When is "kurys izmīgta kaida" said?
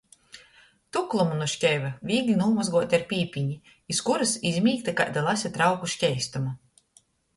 4.09-5.25